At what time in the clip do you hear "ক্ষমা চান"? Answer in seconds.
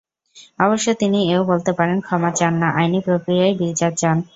2.01-2.53